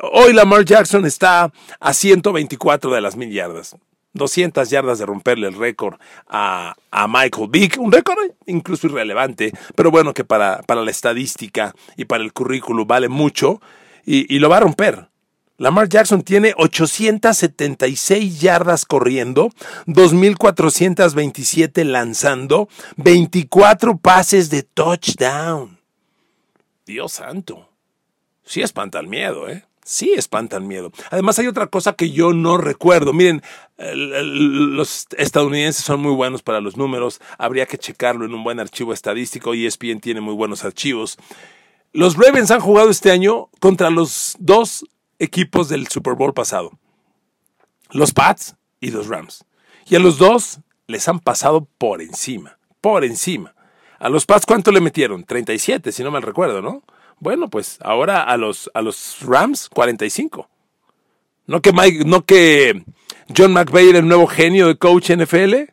Hoy 0.00 0.32
Lamar 0.32 0.64
Jackson 0.64 1.06
está 1.06 1.52
a 1.80 1.92
124 1.94 2.90
de 2.90 3.00
las 3.00 3.16
1000 3.16 3.30
yardas. 3.30 3.76
200 4.16 4.68
yardas 4.70 4.98
de 4.98 5.06
romperle 5.06 5.46
el 5.48 5.54
récord 5.54 5.98
a, 6.26 6.74
Michael 7.08 7.48
Vick, 7.50 7.78
un 7.78 7.92
récord 7.92 8.16
incluso 8.46 8.86
irrelevante, 8.86 9.52
pero 9.74 9.90
bueno 9.90 10.14
que 10.14 10.24
para, 10.24 10.62
para 10.62 10.82
la 10.82 10.90
estadística 10.90 11.74
y 11.96 12.06
para 12.06 12.24
el 12.24 12.32
currículo 12.32 12.86
vale 12.86 13.08
mucho 13.08 13.60
y, 14.06 14.38
lo 14.38 14.48
va 14.48 14.58
a 14.58 14.60
romper. 14.60 15.08
Lamar 15.58 15.88
Jackson 15.88 16.22
tiene 16.22 16.54
876 16.56 18.40
yardas 18.40 18.84
corriendo, 18.84 19.50
2.427 19.86 21.84
lanzando, 21.84 22.68
24 22.96 23.98
pases 23.98 24.50
de 24.50 24.62
touchdown. 24.62 25.78
Dios 26.84 27.12
santo. 27.12 27.68
sí 28.44 28.62
espanta 28.62 29.00
el 29.00 29.08
miedo, 29.08 29.48
¿eh? 29.48 29.64
Sí 29.82 30.12
espanta 30.16 30.56
el 30.56 30.64
miedo. 30.64 30.92
Además 31.10 31.38
hay 31.38 31.46
otra 31.46 31.68
cosa 31.68 31.92
que 31.92 32.10
yo 32.10 32.32
no 32.32 32.58
recuerdo. 32.58 33.12
Miren, 33.12 33.40
los 33.78 35.06
estadounidenses 35.16 35.84
son 35.84 36.00
muy 36.00 36.12
buenos 36.12 36.42
para 36.42 36.60
los 36.60 36.76
números. 36.76 37.20
Habría 37.38 37.66
que 37.66 37.78
checarlo 37.78 38.24
en 38.24 38.34
un 38.34 38.42
buen 38.42 38.58
archivo 38.58 38.92
estadístico. 38.92 39.54
ESPN 39.54 40.00
tiene 40.00 40.20
muy 40.20 40.34
buenos 40.34 40.64
archivos. 40.64 41.18
Los 41.96 42.18
Ravens 42.18 42.50
han 42.50 42.60
jugado 42.60 42.90
este 42.90 43.10
año 43.10 43.48
contra 43.58 43.88
los 43.88 44.36
dos 44.38 44.84
equipos 45.18 45.70
del 45.70 45.88
Super 45.88 46.12
Bowl 46.12 46.34
pasado. 46.34 46.72
Los 47.90 48.12
Pats 48.12 48.54
y 48.80 48.90
los 48.90 49.08
Rams. 49.08 49.46
Y 49.88 49.96
a 49.96 49.98
los 49.98 50.18
dos 50.18 50.60
les 50.88 51.08
han 51.08 51.20
pasado 51.20 51.66
por 51.78 52.02
encima. 52.02 52.58
Por 52.82 53.02
encima. 53.02 53.54
A 53.98 54.10
los 54.10 54.26
Pats, 54.26 54.44
¿cuánto 54.44 54.72
le 54.72 54.82
metieron? 54.82 55.24
37, 55.24 55.90
si 55.90 56.04
no 56.04 56.10
mal 56.10 56.20
recuerdo, 56.20 56.60
¿no? 56.60 56.82
Bueno, 57.18 57.48
pues 57.48 57.78
ahora 57.80 58.22
a 58.24 58.36
los, 58.36 58.70
a 58.74 58.82
los 58.82 59.16
Rams, 59.22 59.70
45. 59.70 60.50
No 61.46 61.62
que, 61.62 61.72
Mike, 61.72 62.04
no 62.04 62.26
que 62.26 62.84
John 63.34 63.54
McVay 63.54 63.88
el 63.88 64.06
nuevo 64.06 64.26
genio 64.26 64.66
de 64.66 64.76
coach 64.76 65.12
NFL. 65.12 65.72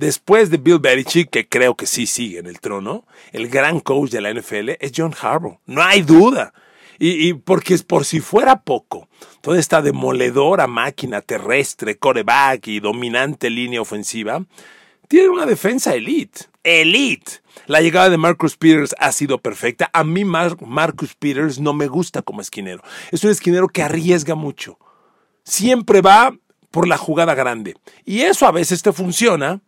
Después 0.00 0.48
de 0.48 0.56
Bill 0.56 0.78
Belichick, 0.78 1.28
que 1.28 1.46
creo 1.46 1.76
que 1.76 1.84
sí 1.84 2.06
sigue 2.06 2.38
en 2.38 2.46
el 2.46 2.58
trono, 2.58 3.04
el 3.32 3.48
gran 3.48 3.80
coach 3.80 4.08
de 4.08 4.22
la 4.22 4.32
NFL 4.32 4.70
es 4.80 4.92
John 4.96 5.14
Harbaugh. 5.20 5.58
No 5.66 5.82
hay 5.82 6.00
duda. 6.00 6.54
Y, 6.98 7.34
porque 7.34 7.76
por 7.86 8.06
si 8.06 8.20
fuera 8.20 8.62
poco, 8.62 9.10
toda 9.42 9.58
esta 9.58 9.82
demoledora 9.82 10.66
máquina 10.66 11.20
terrestre, 11.20 11.98
coreback 11.98 12.68
y 12.68 12.80
dominante 12.80 13.50
línea 13.50 13.82
ofensiva, 13.82 14.42
tiene 15.06 15.28
una 15.28 15.44
defensa 15.44 15.94
elite. 15.94 16.46
Elite. 16.62 17.42
La 17.66 17.82
llegada 17.82 18.08
de 18.08 18.16
Marcus 18.16 18.56
Peters 18.56 18.94
ha 18.98 19.12
sido 19.12 19.36
perfecta. 19.36 19.90
A 19.92 20.02
mí 20.02 20.24
Marcus 20.24 21.14
Peters 21.14 21.60
no 21.60 21.74
me 21.74 21.88
gusta 21.88 22.22
como 22.22 22.40
esquinero. 22.40 22.82
Es 23.10 23.22
un 23.22 23.30
esquinero 23.30 23.68
que 23.68 23.82
arriesga 23.82 24.34
mucho. 24.34 24.78
Siempre 25.44 26.00
va 26.00 26.34
por 26.70 26.88
la 26.88 26.96
jugada 26.96 27.34
grande. 27.34 27.74
Y 28.06 28.22
eso 28.22 28.46
a 28.46 28.50
veces 28.50 28.80
te 28.80 28.94
funciona 28.94 29.60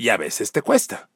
y 0.00 0.08
a 0.08 0.16
veces 0.16 0.50
te 0.50 0.62
cuesta. 0.62 1.10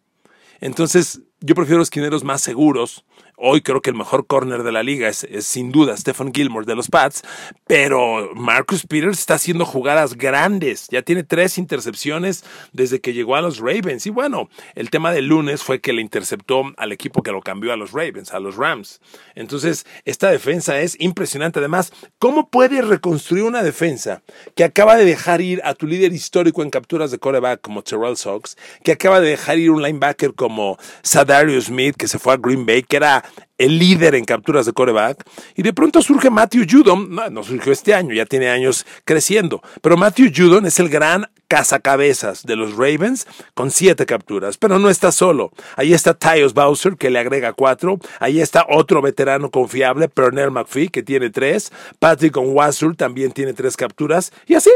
Entonces, 0.60 1.22
yo 1.40 1.54
prefiero 1.54 1.80
esquineros 1.80 2.22
más 2.22 2.42
seguros, 2.42 3.06
Hoy 3.36 3.62
creo 3.62 3.82
que 3.82 3.90
el 3.90 3.96
mejor 3.96 4.26
corner 4.26 4.62
de 4.62 4.72
la 4.72 4.82
liga 4.82 5.08
es, 5.08 5.26
sin 5.40 5.72
duda 5.72 5.96
Stephen 5.96 6.32
Gilmore 6.32 6.66
de 6.66 6.76
los 6.76 6.88
Pats, 6.88 7.22
pero 7.66 8.30
Marcus 8.34 8.86
Peters 8.86 9.18
está 9.18 9.34
haciendo 9.34 9.64
jugadas 9.64 10.16
grandes. 10.16 10.88
Ya 10.90 11.02
tiene 11.02 11.24
tres 11.24 11.58
intercepciones 11.58 12.44
desde 12.72 13.00
que 13.00 13.12
llegó 13.12 13.36
a 13.36 13.42
los 13.42 13.58
Ravens. 13.58 14.06
Y 14.06 14.10
bueno, 14.10 14.48
el 14.74 14.90
tema 14.90 15.12
del 15.12 15.26
lunes 15.26 15.62
fue 15.62 15.80
que 15.80 15.92
le 15.92 16.00
interceptó 16.00 16.72
al 16.76 16.92
equipo 16.92 17.22
que 17.22 17.32
lo 17.32 17.40
cambió 17.40 17.72
a 17.72 17.76
los 17.76 17.92
Ravens, 17.92 18.32
a 18.32 18.38
los 18.38 18.56
Rams. 18.56 19.00
Entonces, 19.34 19.84
esta 20.04 20.30
defensa 20.30 20.80
es 20.80 20.96
impresionante. 21.00 21.58
Además, 21.58 21.92
¿cómo 22.18 22.48
puedes 22.48 22.86
reconstruir 22.86 23.44
una 23.44 23.62
defensa 23.62 24.22
que 24.54 24.64
acaba 24.64 24.96
de 24.96 25.04
dejar 25.04 25.40
ir 25.40 25.60
a 25.64 25.74
tu 25.74 25.86
líder 25.86 26.12
histórico 26.12 26.62
en 26.62 26.70
capturas 26.70 27.10
de 27.10 27.18
coreback 27.18 27.60
como 27.60 27.82
Terrell 27.82 28.16
Sox, 28.16 28.56
que 28.82 28.92
acaba 28.92 29.20
de 29.20 29.30
dejar 29.30 29.58
ir 29.58 29.70
un 29.70 29.82
linebacker 29.82 30.34
como 30.34 30.78
Sadarius 31.02 31.66
Smith, 31.66 31.96
que 31.96 32.08
se 32.08 32.18
fue 32.18 32.34
a 32.34 32.36
Green 32.36 32.66
Bay, 32.66 32.82
que 32.82 32.96
era 32.96 33.23
el 33.58 33.78
líder 33.78 34.14
en 34.14 34.24
capturas 34.24 34.66
de 34.66 34.72
coreback, 34.72 35.24
y 35.54 35.62
de 35.62 35.72
pronto 35.72 36.02
surge 36.02 36.30
Matthew 36.30 36.66
Judon, 36.68 37.14
no, 37.30 37.42
surgió 37.42 37.72
este 37.72 37.94
año, 37.94 38.14
ya 38.14 38.26
tiene 38.26 38.48
años 38.48 38.86
creciendo, 39.04 39.62
pero 39.80 39.96
Matthew 39.96 40.30
Judon 40.34 40.66
es 40.66 40.80
el 40.80 40.88
gran 40.88 41.26
cazacabezas 41.48 42.44
de 42.44 42.56
los 42.56 42.72
Ravens 42.72 43.26
con 43.54 43.70
siete 43.70 44.06
capturas, 44.06 44.58
pero 44.58 44.78
no 44.78 44.88
está 44.88 45.12
solo. 45.12 45.52
Ahí 45.76 45.92
está 45.92 46.14
Tyus 46.14 46.54
Bowser, 46.54 46.96
que 46.96 47.10
le 47.10 47.18
agrega 47.18 47.52
cuatro, 47.52 47.98
ahí 48.18 48.40
está 48.40 48.66
otro 48.68 49.00
veterano 49.02 49.50
confiable, 49.50 50.08
Pernell 50.08 50.50
McPhee, 50.50 50.88
que 50.88 51.02
tiene 51.02 51.30
tres, 51.30 51.70
Patrick 51.98 52.36
Onwazur 52.36 52.96
también 52.96 53.32
tiene 53.32 53.52
tres 53.52 53.76
capturas, 53.76 54.32
y 54.46 54.54
así, 54.54 54.70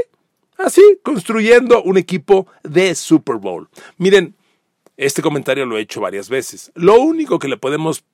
así, 0.57 0.83
construyendo 1.03 1.83
un 1.83 1.99
equipo 1.99 2.47
de 2.63 2.95
Super 2.95 3.37
Bowl. 3.37 3.69
Miren, 3.97 4.37
este 4.97 5.23
comentario 5.23 5.65
lo 5.65 5.79
he 5.79 5.83
hecho 5.83 6.01
varias 6.01 6.29
veces. 6.29 6.73
Lo 6.75 7.01
único 7.01 7.39
que 7.39 7.49
le 7.49 7.57
podemos 7.57 8.05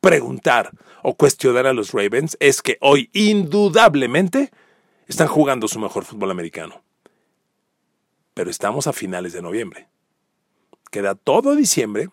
preguntar 0.00 0.70
o 1.02 1.14
cuestionar 1.14 1.66
a 1.66 1.72
los 1.72 1.92
Ravens 1.92 2.36
es 2.40 2.62
que 2.62 2.78
hoy 2.80 3.10
indudablemente 3.12 4.50
están 5.06 5.28
jugando 5.28 5.68
su 5.68 5.78
mejor 5.78 6.04
fútbol 6.04 6.30
americano. 6.30 6.82
Pero 8.34 8.50
estamos 8.50 8.86
a 8.86 8.92
finales 8.92 9.32
de 9.32 9.42
noviembre. 9.42 9.88
Queda 10.90 11.14
todo 11.14 11.54
diciembre, 11.54 12.08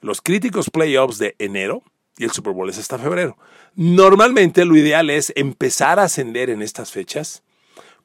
los 0.00 0.20
críticos 0.20 0.70
playoffs 0.70 1.18
de 1.18 1.34
enero 1.38 1.82
y 2.18 2.24
el 2.24 2.30
Super 2.30 2.52
Bowl 2.52 2.68
es 2.68 2.78
hasta 2.78 2.98
febrero. 2.98 3.36
Normalmente 3.74 4.64
lo 4.64 4.76
ideal 4.76 5.10
es 5.10 5.32
empezar 5.36 5.98
a 5.98 6.04
ascender 6.04 6.50
en 6.50 6.62
estas 6.62 6.90
fechas 6.90 7.42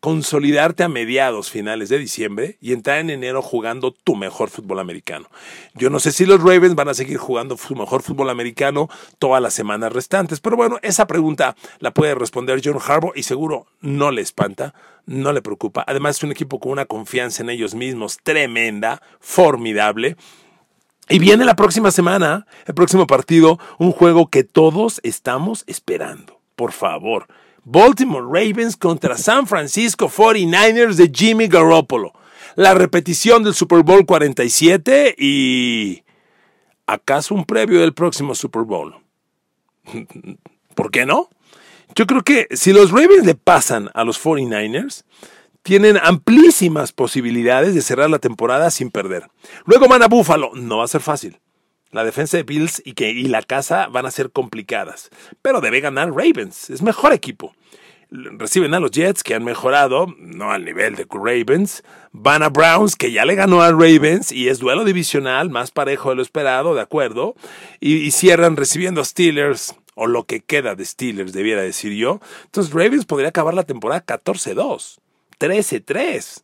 consolidarte 0.02 0.84
a 0.84 0.90
mediados, 0.90 1.52
finales 1.52 1.88
de 1.90 2.00
diciembre 2.00 2.58
y 2.60 2.74
entrar 2.74 2.98
en 2.98 3.12
enero 3.12 3.44
jugando 3.44 3.92
tu 3.92 4.16
mejor 4.16 4.50
fútbol 4.50 4.80
americano. 4.80 5.28
Yo 5.76 5.92
no 5.92 6.00
sé 6.00 6.12
si 6.12 6.26
los 6.26 6.42
Ravens 6.42 6.74
van 6.74 6.90
a 6.90 6.96
seguir 6.96 7.18
jugando 7.18 7.56
su 7.56 7.76
mejor 7.76 8.02
fútbol 8.02 8.32
americano 8.32 8.90
todas 9.20 9.42
las 9.44 9.54
semanas 9.54 9.94
restantes, 9.94 10.40
pero 10.40 10.58
bueno, 10.58 10.80
esa 10.82 11.06
pregunta 11.06 11.56
la 11.80 11.92
puede 11.92 12.16
responder 12.16 12.62
John 12.64 12.80
Harbaugh 12.84 13.14
y 13.16 13.22
seguro 13.22 13.68
no 13.80 14.10
le 14.10 14.22
espanta, 14.22 14.74
no 15.06 15.34
le 15.34 15.44
preocupa. 15.44 15.86
Además 15.88 16.18
es 16.18 16.24
un 16.24 16.32
equipo 16.32 16.60
con 16.60 16.72
una 16.72 16.86
confianza 16.86 17.44
en 17.44 17.52
ellos 17.52 17.76
mismos 17.76 18.18
tremenda, 18.24 19.04
formidable. 19.20 20.18
Y 21.10 21.20
viene 21.20 21.46
la 21.46 21.56
próxima 21.56 21.92
semana, 21.92 22.48
el 22.66 22.74
próximo 22.74 23.06
partido, 23.06 23.60
un 23.78 23.92
juego 23.92 24.30
que 24.30 24.44
todos 24.44 25.00
estamos 25.04 25.64
esperando. 25.68 26.40
Por 26.56 26.72
favor, 26.72 27.28
Baltimore 27.64 28.26
Ravens 28.26 28.76
contra 28.76 29.18
San 29.18 29.48
Francisco 29.48 30.10
49ers 30.10 30.96
de 30.96 31.12
Jimmy 31.14 31.48
Garoppolo. 31.48 32.14
La 32.56 32.74
repetición 32.74 33.44
del 33.44 33.54
Super 33.54 33.84
Bowl 33.84 34.06
47 34.06 35.16
y... 35.18 36.04
¿Acaso 36.88 37.34
un 37.36 37.46
previo 37.46 37.80
del 37.80 37.94
próximo 37.94 38.36
Super 38.36 38.64
Bowl? 38.64 38.96
¿Por 40.76 40.92
qué 40.92 41.06
no? 41.06 41.30
Yo 41.96 42.08
creo 42.08 42.24
que 42.24 42.48
si 42.52 42.74
los 42.74 42.92
Ravens 42.92 43.26
le 43.26 43.36
pasan 43.36 43.90
a 43.94 44.04
los 44.04 44.22
49ers, 44.22 45.04
tienen 45.64 45.98
amplísimas 46.02 46.92
posibilidades 46.92 47.76
de 47.76 47.82
cerrar 47.82 48.10
la 48.10 48.20
temporada 48.20 48.72
sin 48.72 48.90
perder. 48.90 49.30
Luego 49.66 49.88
van 49.88 50.04
a 50.04 50.08
Buffalo. 50.08 50.52
No 50.56 50.80
va 50.80 50.86
a 50.86 50.90
ser 50.90 51.02
fácil. 51.02 51.40
La 51.92 52.04
defensa 52.04 52.38
de 52.38 52.44
Bills 52.44 52.82
y, 52.86 52.94
que, 52.94 53.10
y 53.10 53.26
la 53.26 53.42
casa 53.42 53.88
van 53.88 54.06
a 54.06 54.12
ser 54.12 54.32
complicadas. 54.32 55.10
Pero 55.42 55.62
debe 55.62 55.82
ganar 55.82 56.10
Ravens. 56.10 56.70
Es 56.70 56.82
mejor 56.82 57.14
equipo. 57.14 57.54
Reciben 58.12 58.74
a 58.74 58.82
los 58.82 58.92
Jets, 58.92 59.24
que 59.24 59.36
han 59.36 59.46
mejorado, 59.46 60.08
no 60.18 60.52
al 60.52 60.66
nivel 60.66 60.96
de 60.96 61.08
Ravens. 61.10 61.82
Van 62.12 62.44
a 62.44 62.50
Browns, 62.50 62.98
que 62.98 63.14
ya 63.14 63.24
le 63.24 63.36
ganó 63.36 63.62
a 63.62 63.72
Ravens 63.72 64.34
y 64.34 64.50
es 64.50 64.60
duelo 64.60 64.84
divisional, 64.84 65.50
más 65.50 65.72
parejo 65.72 66.10
de 66.10 66.16
lo 66.16 66.22
esperado, 66.22 66.76
de 66.76 66.82
acuerdo. 66.82 67.36
Y, 67.80 68.12
cierran 68.12 68.58
recibiendo 68.58 69.00
a 69.00 69.06
Steelers, 69.06 69.76
o 69.96 70.08
lo 70.08 70.26
que 70.26 70.42
queda 70.42 70.76
de 70.76 70.84
Steelers, 70.84 71.32
debiera 71.32 71.62
decir 71.62 71.94
yo. 71.94 72.20
Entonces 72.46 72.74
Ravens 72.74 73.06
podría 73.06 73.30
acabar 73.30 73.54
la 73.54 73.64
temporada 73.64 74.06
14-2, 74.06 75.00
13-3. 75.40 76.44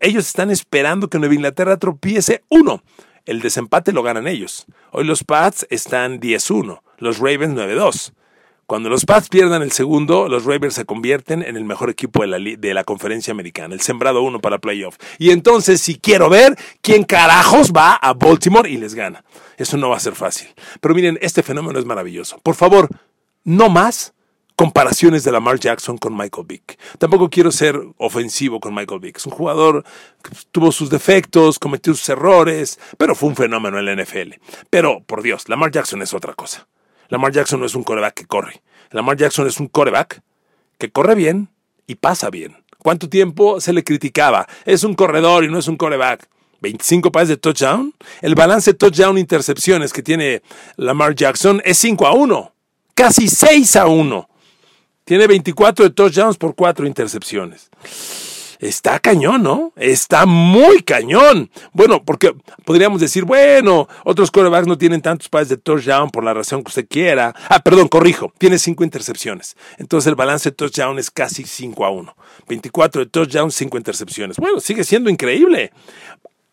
Ellos 0.00 0.26
están 0.26 0.50
esperando 0.50 1.08
que 1.08 1.18
Nueva 1.18 1.34
Inglaterra 1.34 1.76
tropiece 1.76 2.44
uno 2.48 2.82
el 3.26 3.40
desempate 3.40 3.92
lo 3.92 4.02
ganan 4.02 4.26
ellos. 4.26 4.66
Hoy 4.92 5.04
los 5.04 5.24
Pats 5.24 5.66
están 5.70 6.20
10-1, 6.20 6.80
los 6.98 7.18
Ravens 7.18 7.54
9-2. 7.54 8.12
Cuando 8.66 8.88
los 8.88 9.04
Pats 9.04 9.28
pierdan 9.28 9.60
el 9.60 9.72
segundo, 9.72 10.26
los 10.26 10.46
Ravens 10.46 10.74
se 10.74 10.86
convierten 10.86 11.42
en 11.42 11.56
el 11.56 11.64
mejor 11.64 11.90
equipo 11.90 12.22
de 12.22 12.28
la, 12.28 12.38
de 12.38 12.74
la 12.74 12.84
conferencia 12.84 13.30
americana, 13.30 13.74
el 13.74 13.82
sembrado 13.82 14.22
uno 14.22 14.40
para 14.40 14.58
playoff. 14.58 14.96
Y 15.18 15.30
entonces, 15.30 15.82
si 15.82 15.96
quiero 15.96 16.30
ver 16.30 16.56
quién 16.80 17.04
carajos 17.04 17.72
va 17.72 17.94
a 17.94 18.14
Baltimore 18.14 18.70
y 18.70 18.78
les 18.78 18.94
gana. 18.94 19.22
Eso 19.58 19.76
no 19.76 19.90
va 19.90 19.98
a 19.98 20.00
ser 20.00 20.14
fácil. 20.14 20.48
Pero 20.80 20.94
miren, 20.94 21.18
este 21.20 21.42
fenómeno 21.42 21.78
es 21.78 21.84
maravilloso. 21.84 22.38
Por 22.42 22.54
favor, 22.54 22.88
no 23.44 23.68
más 23.68 24.13
comparaciones 24.56 25.24
de 25.24 25.32
Lamar 25.32 25.58
Jackson 25.58 25.98
con 25.98 26.16
Michael 26.16 26.46
Vick. 26.46 26.78
Tampoco 26.98 27.28
quiero 27.28 27.50
ser 27.50 27.80
ofensivo 27.98 28.60
con 28.60 28.74
Michael 28.74 29.00
Vick. 29.00 29.16
Es 29.16 29.26
un 29.26 29.32
jugador 29.32 29.84
que 30.22 30.30
tuvo 30.52 30.70
sus 30.72 30.90
defectos, 30.90 31.58
cometió 31.58 31.94
sus 31.94 32.08
errores, 32.08 32.78
pero 32.96 33.14
fue 33.14 33.28
un 33.28 33.36
fenómeno 33.36 33.78
en 33.78 33.86
la 33.86 34.02
NFL. 34.02 34.34
Pero, 34.70 35.02
por 35.04 35.22
Dios, 35.22 35.48
Lamar 35.48 35.70
Jackson 35.70 36.02
es 36.02 36.14
otra 36.14 36.34
cosa. 36.34 36.68
Lamar 37.08 37.32
Jackson 37.32 37.60
no 37.60 37.66
es 37.66 37.74
un 37.74 37.82
coreback 37.82 38.14
que 38.14 38.26
corre. 38.26 38.62
Lamar 38.90 39.16
Jackson 39.16 39.46
es 39.46 39.58
un 39.58 39.68
coreback 39.68 40.22
que 40.78 40.90
corre 40.90 41.14
bien 41.14 41.48
y 41.86 41.96
pasa 41.96 42.30
bien. 42.30 42.56
¿Cuánto 42.78 43.08
tiempo 43.08 43.60
se 43.60 43.72
le 43.72 43.82
criticaba? 43.82 44.46
Es 44.64 44.84
un 44.84 44.94
corredor 44.94 45.44
y 45.44 45.48
no 45.48 45.58
es 45.58 45.68
un 45.68 45.76
coreback. 45.76 46.28
25 46.60 47.12
pases 47.12 47.28
de 47.30 47.36
touchdown. 47.36 47.92
El 48.22 48.34
balance 48.34 48.72
touchdown-intercepciones 48.72 49.92
que 49.92 50.02
tiene 50.02 50.42
Lamar 50.76 51.14
Jackson 51.14 51.60
es 51.64 51.78
5 51.78 52.06
a 52.06 52.12
1. 52.14 52.52
Casi 52.94 53.28
6 53.28 53.76
a 53.76 53.86
1. 53.86 54.28
Tiene 55.04 55.26
24 55.26 55.84
de 55.84 55.90
touchdowns 55.90 56.38
por 56.38 56.54
4 56.54 56.86
intercepciones. 56.86 57.70
Está 58.58 58.98
cañón, 58.98 59.42
¿no? 59.42 59.72
Está 59.76 60.24
muy 60.24 60.82
cañón. 60.82 61.50
Bueno, 61.74 62.02
porque 62.02 62.34
podríamos 62.64 63.02
decir, 63.02 63.24
bueno, 63.24 63.86
otros 64.04 64.30
quarterbacks 64.30 64.66
no 64.66 64.78
tienen 64.78 65.02
tantos 65.02 65.28
pases 65.28 65.50
de 65.50 65.56
touchdown 65.58 66.08
por 66.08 66.24
la 66.24 66.32
razón 66.32 66.62
que 66.62 66.68
usted 66.68 66.86
quiera. 66.88 67.34
Ah, 67.50 67.60
perdón, 67.60 67.88
corrijo, 67.88 68.32
tiene 68.38 68.58
cinco 68.58 68.82
intercepciones. 68.82 69.56
Entonces 69.76 70.08
el 70.08 70.14
balance 70.14 70.48
de 70.48 70.56
touchdown 70.56 70.98
es 70.98 71.10
casi 71.10 71.44
5 71.44 71.84
a 71.84 71.90
1. 71.90 72.16
24 72.48 73.04
de 73.04 73.10
touchdown, 73.10 73.50
5 73.50 73.76
intercepciones. 73.76 74.38
Bueno, 74.38 74.60
sigue 74.60 74.84
siendo 74.84 75.10
increíble. 75.10 75.70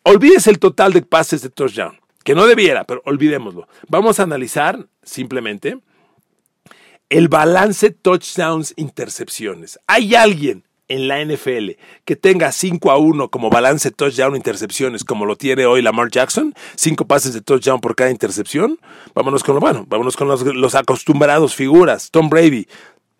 Olvídese 0.03 0.49
el 0.49 0.59
total 0.59 0.91
de 0.91 1.03
pases 1.03 1.41
de 1.41 1.49
touchdown, 1.49 1.97
que 2.25 2.35
no 2.35 2.45
debiera, 2.45 2.83
pero 2.83 3.01
olvidémoslo. 3.05 3.69
Vamos 3.87 4.19
a 4.19 4.23
analizar 4.23 4.85
simplemente 5.03 5.77
el 7.11 7.27
balance 7.27 7.91
touchdowns 7.91 8.73
intercepciones. 8.77 9.77
¿Hay 9.85 10.15
alguien 10.15 10.63
en 10.87 11.09
la 11.09 11.23
NFL 11.23 11.71
que 12.05 12.15
tenga 12.15 12.53
5 12.53 12.89
a 12.89 12.97
1 12.97 13.29
como 13.29 13.49
balance 13.49 13.91
touchdown 13.91 14.37
intercepciones, 14.37 15.03
como 15.03 15.25
lo 15.25 15.35
tiene 15.35 15.65
hoy 15.65 15.81
Lamar 15.81 16.09
Jackson, 16.09 16.55
5 16.75 17.07
pases 17.07 17.33
de 17.33 17.41
touchdown 17.41 17.81
por 17.81 17.97
cada 17.97 18.11
intercepción, 18.11 18.79
vámonos 19.13 19.43
con 19.43 19.55
lo 19.55 19.61
bueno, 19.61 19.85
vámonos 19.89 20.15
con 20.15 20.29
los, 20.29 20.75
acostumbrados 20.75 21.53
figuras. 21.53 22.11
Tom 22.11 22.29
Brady 22.29 22.65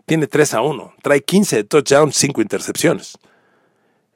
tiene 0.06 0.26
3 0.26 0.54
a 0.54 0.62
1, 0.62 0.94
trae 1.02 1.22
15 1.22 1.58
de 1.58 1.64
touchdown, 1.66 2.14
5 2.14 2.42
intercepciones. 2.42 3.18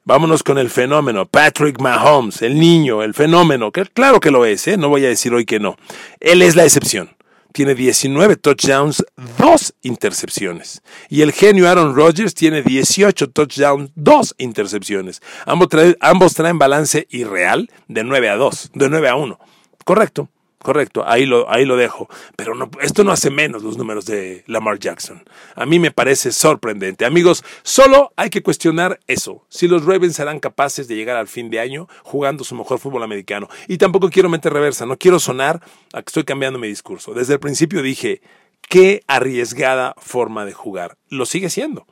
Vámonos 0.04 0.42
con 0.42 0.56
el 0.56 0.70
fenómeno, 0.70 1.26
Patrick 1.26 1.82
Mahomes, 1.82 2.40
el 2.40 2.58
niño, 2.58 3.02
el 3.02 3.12
fenómeno, 3.12 3.72
que 3.72 3.84
claro 3.84 4.20
que 4.20 4.30
lo 4.30 4.46
es, 4.46 4.66
¿eh? 4.68 4.78
no 4.78 4.88
voy 4.88 5.04
a 5.04 5.08
decir 5.08 5.34
hoy 5.34 5.44
que 5.44 5.60
no. 5.60 5.76
Él 6.20 6.40
es 6.40 6.56
la 6.56 6.64
excepción 6.64 7.15
tiene 7.56 7.74
19 7.74 8.36
touchdowns, 8.36 9.02
2 9.38 9.74
intercepciones. 9.80 10.82
Y 11.08 11.22
el 11.22 11.32
genio 11.32 11.66
Aaron 11.66 11.96
Rodgers 11.96 12.34
tiene 12.34 12.60
18 12.60 13.30
touchdowns, 13.30 13.92
2 13.94 14.34
intercepciones. 14.36 15.22
Ambos, 15.46 15.70
traen, 15.70 15.96
ambos 16.00 16.34
traen 16.34 16.58
balance 16.58 17.06
irreal 17.08 17.70
de 17.88 18.04
9 18.04 18.28
a 18.28 18.36
2, 18.36 18.72
de 18.74 18.90
9 18.90 19.08
a 19.08 19.16
1. 19.16 19.38
Correcto. 19.86 20.28
Correcto, 20.66 21.04
ahí 21.06 21.26
lo, 21.26 21.48
ahí 21.48 21.64
lo 21.64 21.76
dejo. 21.76 22.08
Pero 22.34 22.56
no, 22.56 22.68
esto 22.80 23.04
no 23.04 23.12
hace 23.12 23.30
menos 23.30 23.62
los 23.62 23.78
números 23.78 24.04
de 24.04 24.42
Lamar 24.48 24.80
Jackson. 24.80 25.22
A 25.54 25.64
mí 25.64 25.78
me 25.78 25.92
parece 25.92 26.32
sorprendente. 26.32 27.04
Amigos, 27.04 27.44
solo 27.62 28.12
hay 28.16 28.30
que 28.30 28.42
cuestionar 28.42 28.98
eso. 29.06 29.46
Si 29.48 29.68
los 29.68 29.84
Ravens 29.84 30.16
serán 30.16 30.40
capaces 30.40 30.88
de 30.88 30.96
llegar 30.96 31.18
al 31.18 31.28
fin 31.28 31.50
de 31.50 31.60
año 31.60 31.86
jugando 32.02 32.42
su 32.42 32.56
mejor 32.56 32.80
fútbol 32.80 33.04
americano. 33.04 33.48
Y 33.68 33.78
tampoco 33.78 34.10
quiero 34.10 34.28
meter 34.28 34.52
reversa, 34.52 34.86
no 34.86 34.96
quiero 34.96 35.20
sonar 35.20 35.62
a 35.92 36.02
que 36.02 36.08
estoy 36.08 36.24
cambiando 36.24 36.58
mi 36.58 36.66
discurso. 36.66 37.14
Desde 37.14 37.34
el 37.34 37.38
principio 37.38 37.80
dije, 37.80 38.20
qué 38.68 39.04
arriesgada 39.06 39.94
forma 39.98 40.44
de 40.44 40.52
jugar. 40.52 40.96
Lo 41.10 41.26
sigue 41.26 41.48
siendo. 41.48 41.86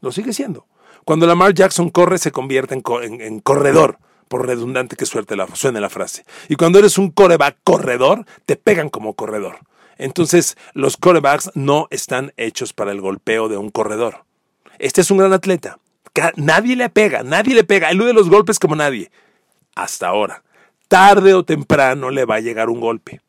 Lo 0.00 0.10
sigue 0.10 0.32
siendo. 0.32 0.66
Cuando 1.04 1.28
Lamar 1.28 1.54
Jackson 1.54 1.90
corre, 1.90 2.18
se 2.18 2.32
convierte 2.32 2.74
en, 2.74 3.20
en 3.20 3.38
corredor 3.38 4.00
por 4.28 4.46
redundante 4.46 4.96
que 4.96 5.06
suerte 5.06 5.36
la, 5.36 5.46
suene 5.54 5.80
la 5.80 5.90
frase. 5.90 6.24
Y 6.48 6.56
cuando 6.56 6.78
eres 6.78 6.98
un 6.98 7.10
coreback 7.10 7.58
corredor, 7.64 8.26
te 8.44 8.56
pegan 8.56 8.88
como 8.88 9.14
corredor. 9.14 9.60
Entonces, 9.98 10.56
los 10.74 10.96
corebacks 10.96 11.50
no 11.54 11.88
están 11.90 12.32
hechos 12.36 12.72
para 12.72 12.92
el 12.92 13.00
golpeo 13.00 13.48
de 13.48 13.56
un 13.56 13.70
corredor. 13.70 14.24
Este 14.78 15.00
es 15.00 15.10
un 15.10 15.18
gran 15.18 15.32
atleta. 15.32 15.78
Nadie 16.36 16.76
le 16.76 16.88
pega, 16.90 17.22
nadie 17.22 17.54
le 17.54 17.64
pega. 17.64 17.90
Elude 17.90 18.12
los 18.12 18.28
golpes 18.28 18.58
como 18.58 18.76
nadie. 18.76 19.10
Hasta 19.74 20.08
ahora. 20.08 20.42
Tarde 20.88 21.34
o 21.34 21.44
temprano 21.44 22.10
le 22.10 22.24
va 22.24 22.36
a 22.36 22.40
llegar 22.40 22.68
un 22.68 22.80
golpe. 22.80 23.20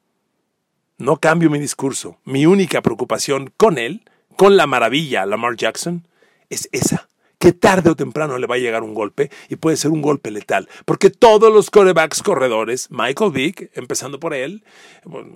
No 0.98 1.18
cambio 1.18 1.50
mi 1.50 1.60
discurso. 1.60 2.18
Mi 2.24 2.46
única 2.46 2.82
preocupación 2.82 3.54
con 3.56 3.78
él, 3.78 4.04
con 4.36 4.58
la 4.58 4.68
maravilla 4.68 5.26
Lamar 5.26 5.56
Jackson, 5.56 6.08
es 6.50 6.70
esa 6.72 7.08
que 7.48 7.54
tarde 7.54 7.90
o 7.90 7.96
temprano 7.96 8.38
le 8.38 8.46
va 8.46 8.56
a 8.56 8.58
llegar 8.58 8.84
un 8.84 8.94
golpe 8.94 9.32
y 9.48 9.56
puede 9.56 9.78
ser 9.78 9.92
un 9.92 10.02
golpe 10.02 10.32
letal. 10.32 10.68
Porque 10.84 11.10
todos 11.10 11.54
los 11.54 11.70
corebacks 11.70 12.22
corredores, 12.22 12.90
Michael 12.92 13.32
Vick, 13.32 13.72
empezando 13.74 14.20
por 14.20 14.34
él, 14.34 14.66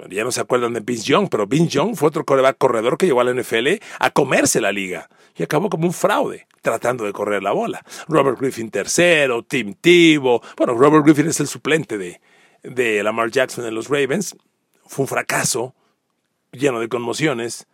ya 0.10 0.25
no 0.25 0.32
se 0.34 0.41
acuerdan 0.41 0.74
de 0.74 0.82
Vince 0.82 1.06
Young, 1.06 1.30
pero 1.30 1.48
Vince 1.48 1.70
Young 1.70 1.96
fue 1.96 2.10
otro 2.10 2.25
coreback 2.25 2.58
corredor 2.58 2.98
que 2.98 3.06
llevó 3.06 3.22
a 3.22 3.24
la 3.24 3.34
NFL 3.34 3.80
a 3.97 4.12
comerse 4.12 4.60
la 4.60 4.74
liga 4.74 5.08
y 5.38 5.43
acabó 5.43 5.69
como 5.69 5.86
un 5.88 5.93
fraude 5.93 6.47
tratando 6.62 7.06
de 7.06 7.13
correr 7.13 7.43
la 7.43 7.54
bola. 7.54 7.82
Robert 8.10 8.38
Griffin 8.41 8.69
tercero, 8.69 9.43
Tim 9.43 9.74
Tebow. 9.74 10.41
Bueno, 10.58 10.74
Robert 10.74 11.06
Griffin 11.06 11.28
es 11.28 11.39
el 11.39 11.47
suplente 11.47 11.97
de, 11.97 12.19
de 12.62 13.02
Lamar 13.04 13.32
Jackson 13.32 13.65
en 13.65 13.74
los 13.74 13.88
Ravens. 13.88 14.36
Fue 14.86 15.04
un 15.04 15.08
fracaso 15.08 15.74
lleno 16.52 16.82
de 16.82 16.89
conmociones 16.89 17.67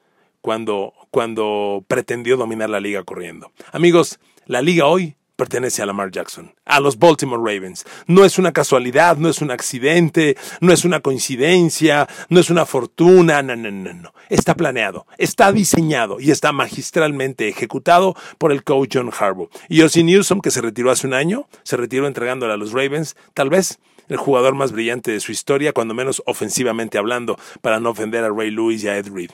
cuando, 0.47 0.93
cuando 1.12 1.83
pretendió 1.89 2.38
dominar 2.38 2.69
la 2.69 2.79
liga 2.79 3.03
corriendo. 3.03 3.51
Amigos, 3.73 4.17
la 4.45 4.62
liga 4.62 4.86
hoy 4.86 5.17
pertenece 5.36 5.81
a 5.81 5.86
Lamar 5.86 6.10
Jackson, 6.10 6.55
a 6.63 6.79
los 6.79 6.97
Baltimore 6.97 7.41
Ravens. 7.43 7.83
No 8.05 8.23
es 8.23 8.39
una 8.39 8.53
casualidad, 8.53 9.17
no 9.17 9.27
es 9.27 9.41
un 9.41 9.51
accidente, 9.51 10.38
no 10.62 10.71
es 10.71 10.86
una 10.86 11.01
coincidencia, 11.01 12.07
no 12.29 12.39
es 12.39 12.49
una 12.49 12.65
fortuna, 12.65 13.41
no, 13.43 13.57
no, 13.57 13.69
no, 13.71 13.93
no. 13.93 14.13
Está 14.29 14.55
planeado, 14.55 15.05
está 15.17 15.51
diseñado 15.51 16.21
y 16.21 16.31
está 16.31 16.53
magistralmente 16.53 17.49
ejecutado 17.49 18.15
por 18.38 18.53
el 18.53 18.63
coach 18.63 18.91
John 18.93 19.12
Harbaugh. 19.12 19.49
Y 19.67 19.81
Ozzie 19.81 20.05
Newsom, 20.05 20.39
que 20.39 20.51
se 20.51 20.62
retiró 20.62 20.91
hace 20.91 21.07
un 21.07 21.13
año, 21.13 21.49
se 21.63 21.75
retiró 21.75 22.07
entregándole 22.07 22.53
a 22.53 22.57
los 22.57 22.71
Ravens, 22.71 23.17
tal 23.33 23.49
vez 23.49 23.79
el 24.07 24.15
jugador 24.15 24.55
más 24.55 24.71
brillante 24.71 25.12
de 25.12 25.19
su 25.19 25.33
historia, 25.33 25.73
cuando 25.73 25.93
menos 25.93 26.23
ofensivamente 26.25 26.97
hablando, 26.97 27.38
para 27.60 27.81
no 27.81 27.89
ofender 27.89 28.23
a 28.23 28.29
Ray 28.29 28.49
Lewis 28.49 28.86
y 28.86 28.88
a 28.88 28.97
Ed 28.97 29.10
Reed. 29.12 29.31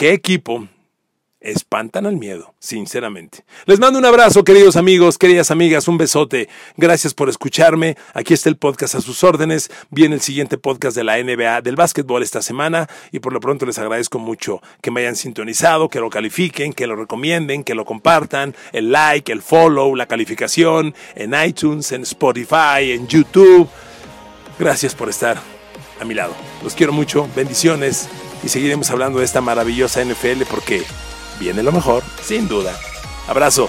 ¿Qué 0.00 0.14
equipo? 0.14 0.66
Espantan 1.40 2.06
al 2.06 2.16
miedo, 2.16 2.54
sinceramente. 2.58 3.44
Les 3.66 3.78
mando 3.78 3.98
un 3.98 4.06
abrazo, 4.06 4.44
queridos 4.44 4.76
amigos, 4.76 5.18
queridas 5.18 5.50
amigas, 5.50 5.88
un 5.88 5.98
besote. 5.98 6.48
Gracias 6.78 7.12
por 7.12 7.28
escucharme. 7.28 7.98
Aquí 8.14 8.32
está 8.32 8.48
el 8.48 8.56
podcast 8.56 8.94
a 8.94 9.02
sus 9.02 9.22
órdenes. 9.24 9.70
Viene 9.90 10.14
el 10.14 10.22
siguiente 10.22 10.56
podcast 10.56 10.96
de 10.96 11.04
la 11.04 11.22
NBA 11.22 11.60
del 11.60 11.76
básquetbol 11.76 12.22
esta 12.22 12.40
semana 12.40 12.88
y 13.12 13.18
por 13.18 13.34
lo 13.34 13.40
pronto 13.40 13.66
les 13.66 13.78
agradezco 13.78 14.18
mucho 14.18 14.62
que 14.80 14.90
me 14.90 15.02
hayan 15.02 15.16
sintonizado, 15.16 15.90
que 15.90 16.00
lo 16.00 16.08
califiquen, 16.08 16.72
que 16.72 16.86
lo 16.86 16.96
recomienden, 16.96 17.62
que 17.62 17.74
lo 17.74 17.84
compartan, 17.84 18.54
el 18.72 18.92
like, 18.92 19.30
el 19.30 19.42
follow, 19.42 19.94
la 19.96 20.06
calificación 20.06 20.94
en 21.14 21.34
iTunes, 21.46 21.92
en 21.92 22.04
Spotify, 22.04 22.92
en 22.92 23.06
YouTube. 23.06 23.68
Gracias 24.58 24.94
por 24.94 25.10
estar 25.10 25.36
a 26.00 26.04
mi 26.06 26.14
lado. 26.14 26.34
Los 26.64 26.74
quiero 26.74 26.94
mucho. 26.94 27.28
Bendiciones 27.36 28.08
y 28.42 28.48
seguiremos 28.48 28.90
hablando 28.90 29.18
de 29.18 29.24
esta 29.24 29.40
maravillosa 29.40 30.04
NFL 30.04 30.42
porque 30.48 30.82
viene 31.38 31.62
lo 31.62 31.72
mejor, 31.72 32.02
sin 32.22 32.48
duda. 32.48 32.78
Abrazo. 33.28 33.68